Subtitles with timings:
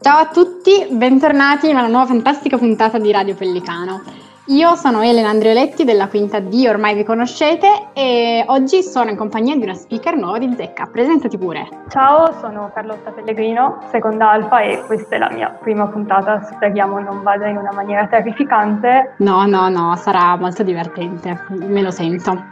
[0.00, 4.19] Ciao a tutti, bentornati in una nuova fantastica puntata di Radio Pellicano.
[4.50, 9.54] Io sono Elena Andrioletti della quinta D, ormai vi conoscete, e oggi sono in compagnia
[9.54, 10.88] di una speaker nuova di Zecca.
[10.90, 11.68] Presentati pure.
[11.88, 16.42] Ciao, sono Carlotta Pellegrino, seconda alfa e questa è la mia prima puntata.
[16.42, 19.14] Speriamo non vada in una maniera terrificante.
[19.18, 22.46] No, no, no, sarà molto divertente, me lo sento.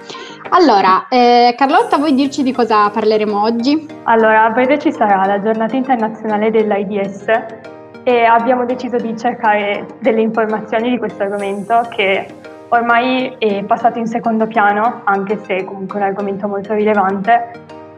[0.51, 3.89] Allora, eh, Carlotta, vuoi dirci di cosa parleremo oggi?
[4.05, 7.77] Allora, a breve ci sarà la giornata internazionale dell'AIDS
[8.09, 12.27] e abbiamo deciso di cercare delle informazioni di questo argomento che
[12.69, 17.51] ormai è passato in secondo piano, anche se è comunque un argomento molto rilevante,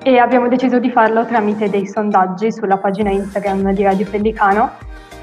[0.03, 4.71] e abbiamo deciso di farlo tramite dei sondaggi sulla pagina Instagram di Radio Pellicano.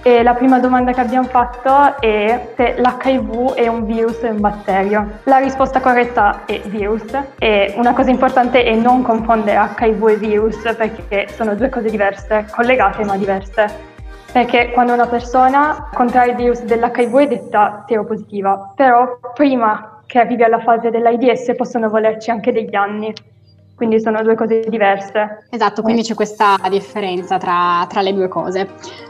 [0.04, 4.40] E la prima domanda che abbiamo fatto è se l'HIV è un virus o un
[4.40, 5.20] batterio.
[5.24, 7.04] La risposta corretta è virus
[7.40, 12.46] e una cosa importante è non confondere HIV e virus perché sono due cose diverse,
[12.56, 13.87] collegate ma diverse
[14.38, 20.44] perché quando una persona contrae il virus dell'HIV è detta seropositiva, però prima che arrivi
[20.44, 23.12] alla fase dell'AIDS possono volerci anche degli anni.
[23.76, 25.48] Quindi sono due cose diverse.
[25.50, 28.70] Esatto, quindi c'è questa differenza tra, tra, le due cose.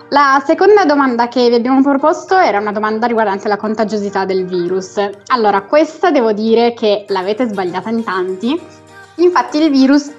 [0.10, 4.98] La seconda domanda che vi abbiamo proposto era una domanda riguardante la contagiosità del virus.
[5.28, 8.58] Allora, questa devo dire che l'avete sbagliata in tanti.
[9.16, 10.14] Infatti il virus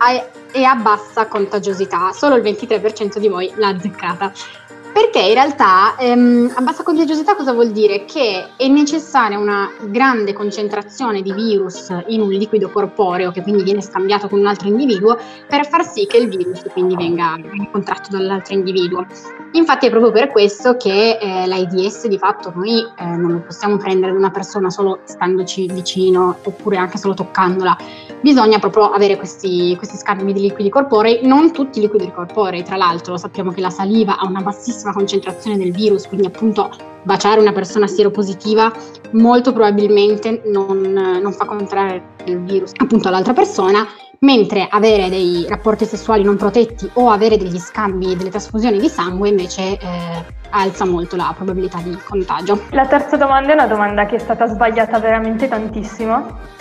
[0.53, 4.33] è a bassa contagiosità, solo il 23% di voi l'ha azzeccata.
[4.99, 8.05] Perché in realtà ehm, a bassa contagiosità cosa vuol dire?
[8.05, 13.81] Che è necessaria una grande concentrazione di virus in un liquido corporeo che quindi viene
[13.81, 17.39] scambiato con un altro individuo per far sì che il virus quindi venga,
[17.71, 19.07] contratto dall'altro individuo.
[19.53, 23.77] Infatti è proprio per questo che eh, l'AIDS di fatto noi eh, non lo possiamo
[23.77, 27.77] prendere da una persona solo standoci vicino oppure anche solo toccandola.
[28.21, 32.77] Bisogna proprio avere questi, questi scambi di liquidi corporei, non tutti i liquidi corporei, tra
[32.77, 36.71] l'altro sappiamo che la saliva ha una bassissima concentrazione del virus, quindi appunto
[37.05, 38.73] baciare una persona sieropositiva
[39.13, 43.87] molto probabilmente non, non fa contrarre il virus appunto all'altra persona,
[44.21, 49.29] mentre avere dei rapporti sessuali non protetti o avere degli scambi, delle trasfusioni di sangue
[49.29, 52.63] invece eh, alza molto la probabilità di contagio.
[52.71, 56.57] La terza domanda è una domanda che è stata sbagliata veramente tantissimo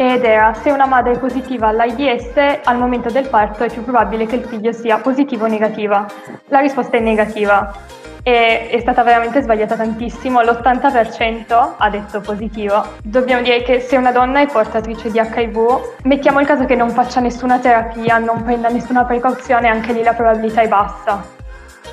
[0.00, 4.26] ed era se una madre è positiva all'AIDS al momento del parto è più probabile
[4.26, 6.06] che il figlio sia positivo o negativa.
[6.50, 7.74] La risposta è negativa
[8.22, 12.80] e è stata veramente sbagliata tantissimo, l'80% ha detto positivo.
[13.02, 16.90] Dobbiamo dire che se una donna è portatrice di HIV, mettiamo il caso che non
[16.90, 21.24] faccia nessuna terapia, non prenda nessuna precauzione, anche lì la probabilità è bassa.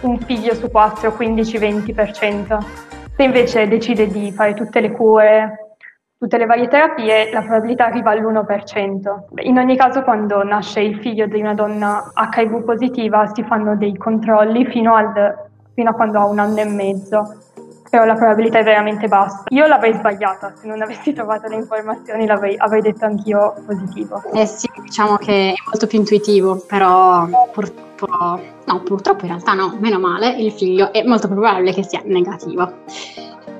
[0.02, 2.58] Un figlio su 4, 15-20%.
[3.16, 5.65] Se invece decide di fare tutte le cure,
[6.18, 9.44] tutte le varie terapie, la probabilità arriva all'1%.
[9.44, 13.96] In ogni caso, quando nasce il figlio di una donna HIV positiva, si fanno dei
[13.98, 15.36] controlli fino, al,
[15.74, 17.36] fino a quando ha un anno e mezzo,
[17.90, 19.44] però la probabilità è veramente bassa.
[19.50, 24.24] Io l'avrei sbagliata, se non avessi trovato le informazioni l'avrei, avrei detto anch'io positivo.
[24.34, 29.76] Eh sì, diciamo che è molto più intuitivo, però purtroppo, no, purtroppo in realtà no,
[29.80, 32.72] meno male, il figlio è molto probabile che sia negativo.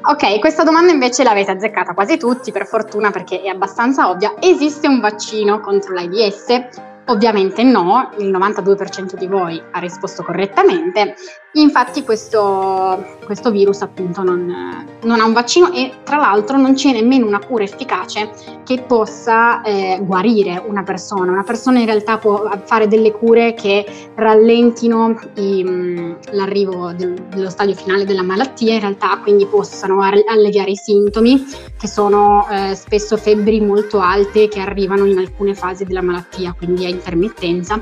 [0.08, 4.36] Ok, questa domanda invece l'avete azzeccata quasi tutti, per fortuna perché è abbastanza ovvia.
[4.40, 6.68] Esiste un vaccino contro l'AIDS?
[7.06, 11.16] Ovviamente no, il 92% di voi ha risposto correttamente.
[11.58, 16.92] Infatti questo, questo virus appunto non, non, ha un vaccino e tra l'altro non c'è
[16.92, 18.30] nemmeno una cura efficace
[18.66, 21.32] che possa eh, guarire una persona.
[21.32, 23.86] Una persona in realtà può fare delle cure che
[24.16, 30.72] rallentino i, mm, l'arrivo del, dello stadio finale della malattia, in realtà quindi possano alleviare
[30.72, 31.42] i sintomi
[31.80, 36.84] che sono eh, spesso febbri molto alte che arrivano in alcune fasi della malattia, quindi
[36.84, 37.82] a intermittenza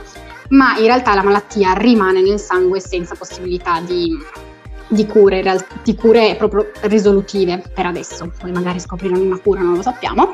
[0.49, 4.17] ma in realtà la malattia rimane nel sangue senza possibilità di,
[4.87, 9.81] di, cure, di cure proprio risolutive per adesso, poi magari scopriranno una cura, non lo
[9.81, 10.31] sappiamo.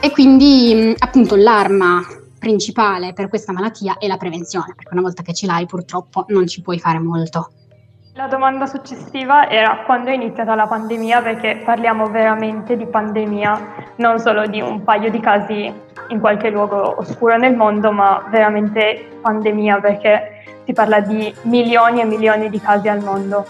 [0.00, 2.04] E quindi appunto l'arma
[2.38, 6.46] principale per questa malattia è la prevenzione, perché una volta che ce l'hai purtroppo non
[6.46, 7.50] ci puoi fare molto.
[8.16, 14.20] La domanda successiva era quando è iniziata la pandemia, perché parliamo veramente di pandemia, non
[14.20, 15.74] solo di un paio di casi
[16.08, 20.33] in qualche luogo oscuro nel mondo, ma veramente pandemia, perché
[20.64, 23.46] si parla di milioni e milioni di casi al mondo.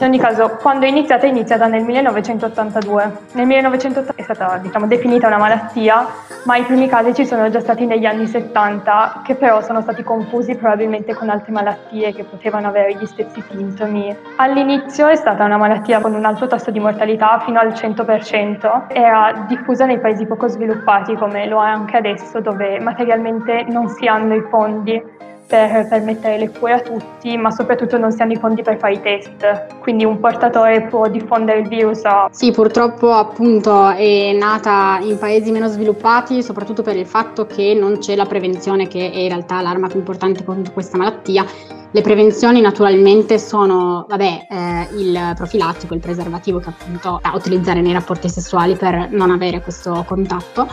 [0.00, 3.12] In ogni caso, quando è iniziata, è iniziata nel 1982.
[3.32, 6.06] Nel 1980 è stata diciamo, definita una malattia,
[6.44, 10.04] ma i primi casi ci sono già stati negli anni 70, che però sono stati
[10.04, 14.16] confusi probabilmente con altre malattie che potevano avere gli stessi sintomi.
[14.36, 19.46] All'inizio è stata una malattia con un alto tasso di mortalità fino al 100%, era
[19.48, 24.36] diffusa nei paesi poco sviluppati come lo è anche adesso, dove materialmente non si hanno
[24.36, 28.62] i fondi per permettere le cure a tutti, ma soprattutto non si hanno i fondi
[28.62, 29.78] per fare i test.
[29.80, 32.02] Quindi un portatore può diffondere il virus.
[32.30, 37.98] Sì, purtroppo appunto è nata in paesi meno sviluppati, soprattutto per il fatto che non
[37.98, 41.46] c'è la prevenzione, che è in realtà l'arma più importante contro questa malattia.
[41.90, 47.94] Le prevenzioni naturalmente sono, vabbè, eh, il profilattico, il preservativo che appunto da utilizzare nei
[47.94, 50.68] rapporti sessuali per non avere questo contatto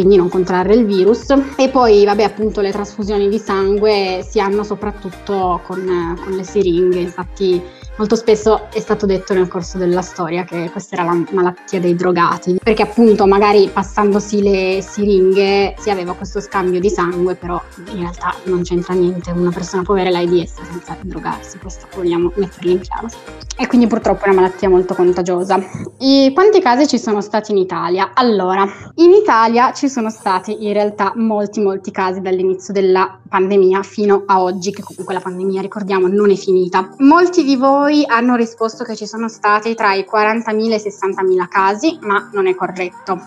[0.00, 1.28] quindi non contrarre il virus.
[1.56, 7.00] E poi, vabbè, appunto le trasfusioni di sangue si hanno soprattutto con, con le siringhe,
[7.00, 7.62] infatti
[8.00, 11.94] molto spesso è stato detto nel corso della storia che questa era la malattia dei
[11.94, 17.60] drogati, perché appunto magari passandosi le siringhe si aveva questo scambio di sangue, però
[17.92, 22.70] in realtà non c'entra niente una persona può avere l'AIDS senza drogarsi, questo vogliamo metterlo
[22.70, 23.08] in chiaro.
[23.54, 25.58] E quindi purtroppo è una malattia molto contagiosa.
[25.98, 28.12] E quanti casi ci sono stati in Italia?
[28.14, 34.22] Allora, in Italia ci sono stati in realtà molti molti casi dall'inizio della pandemia fino
[34.24, 36.94] a oggi, che comunque la pandemia ricordiamo non è finita.
[37.00, 40.78] Molti di voi poi hanno risposto che ci sono stati tra i 40.000 e i
[40.78, 43.20] 60.000 casi, ma non è corretto.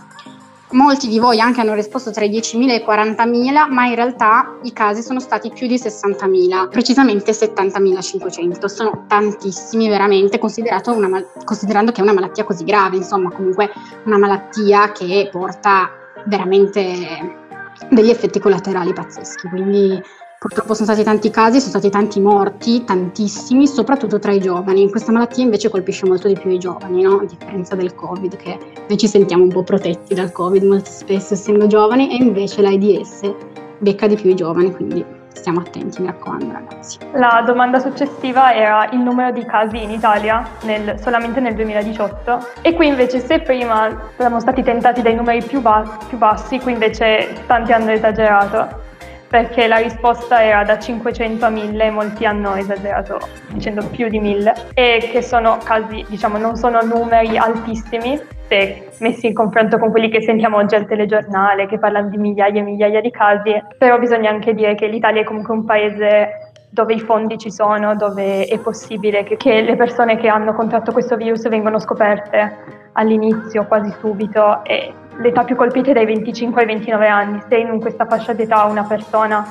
[0.70, 4.56] Molti di voi anche hanno risposto tra i 10.000 e i 40.000, ma in realtà
[4.64, 8.66] i casi sono stati più di 60.000, precisamente 70.500.
[8.68, 10.40] Sono tantissimi veramente,
[10.86, 13.70] una, considerando che è una malattia così grave, insomma comunque
[14.06, 15.90] una malattia che porta
[16.26, 17.42] veramente
[17.90, 19.50] degli effetti collaterali pazzeschi.
[19.50, 20.02] Quindi
[20.44, 24.90] Purtroppo sono stati tanti casi, sono stati tanti morti, tantissimi, soprattutto tra i giovani.
[24.90, 27.20] Questa malattia invece colpisce molto di più i giovani, no?
[27.20, 31.36] a differenza del Covid, che noi ci sentiamo un po' protetti dal Covid molto spesso
[31.36, 33.34] essendo giovani, e invece l'AIDS
[33.78, 36.98] becca di più i giovani, quindi stiamo attenti, mi raccomando ragazzi.
[37.14, 42.74] La domanda successiva era il numero di casi in Italia nel, solamente nel 2018 e
[42.74, 47.34] qui invece se prima siamo stati tentati dai numeri più, ba- più bassi, qui invece
[47.48, 48.92] tanti hanno esagerato
[49.34, 54.20] perché la risposta era da 500 a 1000 e molti hanno esagerato dicendo più di
[54.20, 59.90] 1000 e che sono casi, diciamo, non sono numeri altissimi se messi in confronto con
[59.90, 63.98] quelli che sentiamo oggi al telegiornale che parlano di migliaia e migliaia di casi, però
[63.98, 68.46] bisogna anche dire che l'Italia è comunque un paese dove i fondi ci sono, dove
[68.46, 73.94] è possibile che, che le persone che hanno contratto questo virus vengano scoperte all'inizio, quasi
[74.00, 78.34] subito e l'età più colpita è dai 25 ai 29 anni, se in questa fascia
[78.34, 79.46] d'età una persona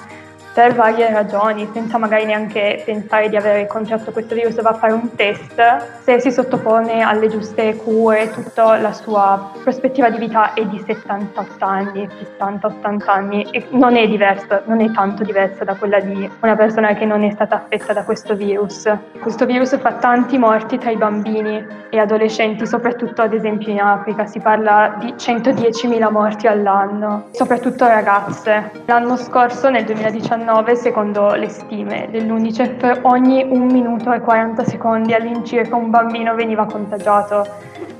[0.52, 4.92] per varie ragioni, senza magari neanche pensare di avere contratto questo virus, va a fare
[4.92, 5.60] un test,
[6.02, 11.64] se si sottopone alle giuste cure, tutta la sua prospettiva di vita è di 78
[11.64, 12.08] anni,
[12.38, 16.94] 70-80 anni e non è diversa, non è tanto diversa da quella di una persona
[16.94, 18.90] che non è stata affetta da questo virus.
[19.20, 24.26] Questo virus fa tanti morti tra i bambini e adolescenti, soprattutto ad esempio in Africa,
[24.26, 28.70] si parla di 110.000 morti all'anno, soprattutto ragazze.
[28.86, 35.14] L'anno scorso, nel 2019, 2019, secondo le stime dell'UNICEF, ogni 1 minuto e 40 secondi
[35.14, 37.46] all'incirca un bambino veniva contagiato.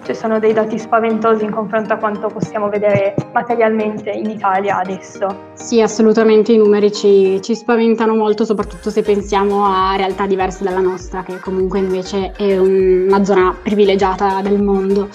[0.05, 5.51] Ci sono dei dati spaventosi in confronto a quanto possiamo vedere materialmente in Italia adesso.
[5.53, 10.81] Sì, assolutamente i numeri ci, ci spaventano molto, soprattutto se pensiamo a realtà diverse dalla
[10.81, 15.09] nostra, che comunque invece è una zona privilegiata del mondo.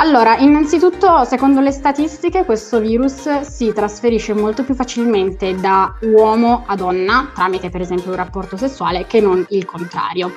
[0.00, 6.74] Allora, innanzitutto, secondo le statistiche, questo virus si trasferisce molto più facilmente da uomo a
[6.74, 10.32] donna, tramite per esempio un rapporto sessuale, che non il contrario.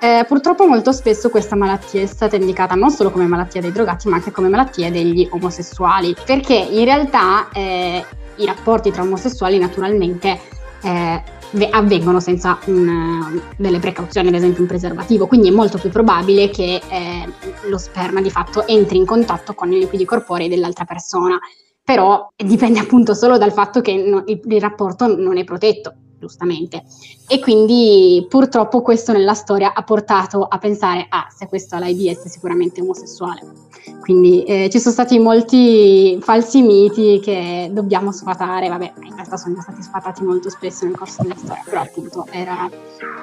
[0.00, 4.08] Eh, purtroppo molto spesso questa malattia è stata indicata non solo come malattia dei drogati,
[4.08, 8.02] ma anche come malattia degli omosessuali, perché in realtà eh,
[8.36, 10.40] i rapporti tra omosessuali naturalmente
[10.82, 11.22] eh,
[11.70, 16.80] avvengono senza un, delle precauzioni, ad esempio un preservativo, quindi è molto più probabile che
[16.88, 17.28] eh,
[17.68, 21.38] lo sperma di fatto entri in contatto con i liquidi corporei dell'altra persona,
[21.82, 26.84] però dipende appunto solo dal fatto che no, il, il rapporto non è protetto giustamente.
[27.28, 32.24] E quindi purtroppo questo nella storia ha portato a pensare, ah, se questo ha l'AIDS
[32.24, 33.40] è sicuramente omosessuale.
[34.00, 39.60] Quindi eh, ci sono stati molti falsi miti che dobbiamo sfatare, vabbè, in realtà sono
[39.60, 42.68] stati sfatati molto spesso nel corso della storia, però appunto era,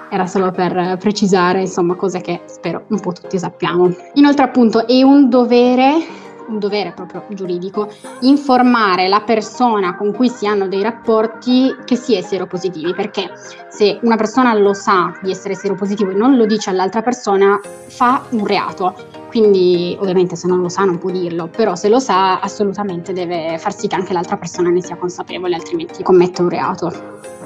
[0.09, 3.93] era solo per precisare, insomma, cose che spero un po' tutti sappiamo.
[4.15, 6.19] Inoltre appunto è un dovere
[6.51, 7.89] un dovere proprio giuridico,
[8.21, 13.31] informare la persona con cui si hanno dei rapporti che si è seropositivi, perché
[13.69, 18.23] se una persona lo sa di essere seropositivo e non lo dice all'altra persona, fa
[18.29, 19.19] un reato.
[19.27, 23.57] Quindi ovviamente se non lo sa non può dirlo, però se lo sa assolutamente deve
[23.59, 26.91] far sì che anche l'altra persona ne sia consapevole, altrimenti commette un reato.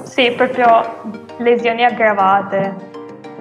[0.02, 2.74] Sì, proprio lesioni aggravate,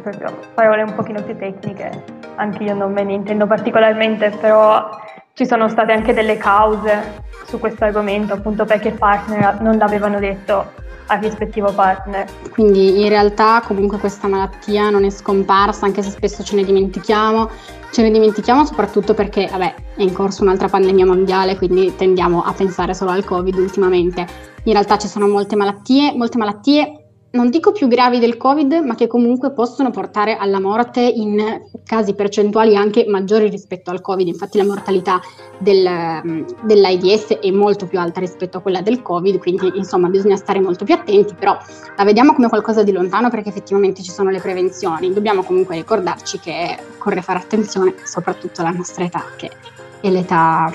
[0.01, 4.89] proprio parole un pochino più tecniche anche io non me ne intendo particolarmente, però
[5.35, 10.17] ci sono state anche delle cause su questo argomento, appunto perché i partner non l'avevano
[10.17, 10.71] detto
[11.07, 12.25] al rispettivo partner.
[12.51, 17.49] Quindi in realtà comunque questa malattia non è scomparsa, anche se spesso ce ne dimentichiamo.
[17.91, 22.53] Ce ne dimentichiamo soprattutto perché, vabbè, è in corso un'altra pandemia mondiale, quindi tendiamo a
[22.53, 24.25] pensare solo al Covid ultimamente.
[24.63, 27.04] In realtà ci sono molte malattie, molte malattie
[27.35, 32.15] non dico più gravi del Covid, ma che comunque possono portare alla morte in casi
[32.15, 34.25] percentuali anche maggiori rispetto al Covid.
[34.25, 35.19] Infatti la mortalità
[35.57, 35.87] del,
[36.25, 40.61] mm, dell'AIDS è molto più alta rispetto a quella del Covid, quindi insomma bisogna stare
[40.61, 41.57] molto più attenti, però
[41.95, 45.13] la vediamo come qualcosa di lontano perché effettivamente ci sono le prevenzioni.
[45.13, 49.51] Dobbiamo comunque ricordarci che occorre fare attenzione, soprattutto alla nostra età, che
[49.99, 50.71] è l'età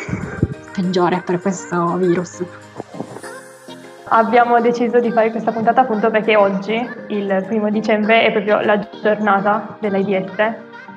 [0.73, 2.43] peggiore per questo virus.
[4.13, 6.75] Abbiamo deciso di fare questa puntata appunto perché oggi,
[7.09, 10.35] il primo dicembre, è proprio la giornata dell'AIDS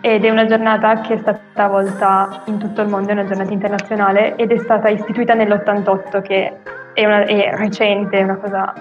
[0.01, 3.51] ed è una giornata che è stata volta in tutto il mondo, è una giornata
[3.51, 6.57] internazionale ed è stata istituita nell'88 che
[6.93, 8.73] è, una, è recente, è una cosa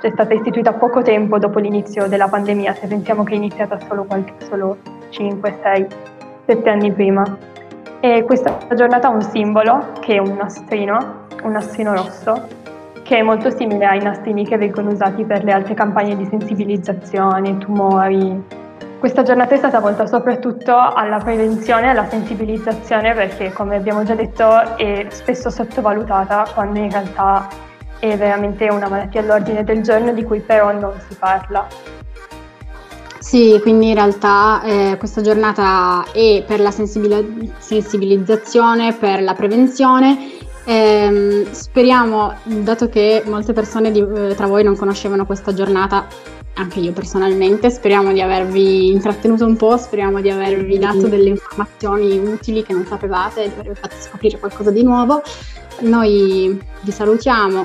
[0.00, 3.78] cioè è stata istituita poco tempo dopo l'inizio della pandemia, se pensiamo che è iniziata
[3.86, 4.78] solo, qualche, solo
[5.10, 5.86] 5, 6,
[6.46, 7.36] 7 anni prima.
[8.00, 12.46] E questa giornata ha un simbolo che è un nastrino, un nastrino rosso,
[13.08, 17.56] che è molto simile ai nastrini che vengono usati per le altre campagne di sensibilizzazione,
[17.56, 18.44] tumori.
[18.98, 24.14] Questa giornata è stata volta soprattutto alla prevenzione e alla sensibilizzazione perché, come abbiamo già
[24.14, 27.48] detto, è spesso sottovalutata quando in realtà
[27.98, 31.66] è veramente una malattia all'ordine del giorno di cui però non si parla.
[33.20, 40.36] Sì, quindi in realtà eh, questa giornata è per la sensibilizzazione, per la prevenzione
[40.70, 46.06] Ehm, speriamo, dato che molte persone di, eh, tra voi non conoscevano questa giornata,
[46.56, 52.18] anche io personalmente, speriamo di avervi intrattenuto un po', speriamo di avervi dato delle informazioni
[52.18, 55.22] utili che non sapevate, di avervi fatto scoprire qualcosa di nuovo.
[55.80, 57.64] Noi vi salutiamo.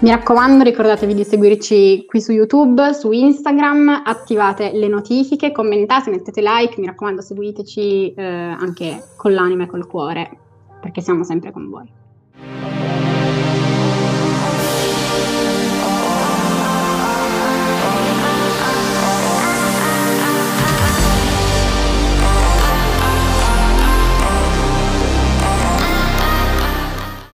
[0.00, 6.42] Mi raccomando, ricordatevi di seguirci qui su YouTube, su Instagram, attivate le notifiche, commentate, mettete
[6.42, 10.36] like, mi raccomando, seguiteci eh, anche con l'anima e col cuore,
[10.80, 12.02] perché siamo sempre con voi.